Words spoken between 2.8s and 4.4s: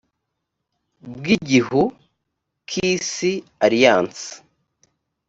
isi alliance